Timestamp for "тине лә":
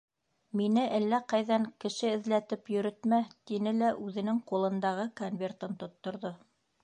3.51-3.93